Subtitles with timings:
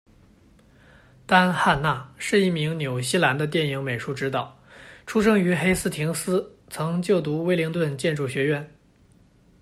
[1.27, 4.59] 丹·汉纳是一名纽西兰的电影美术指导，
[5.05, 8.67] 出生于黑斯廷斯，曾就读威灵顿建筑学院。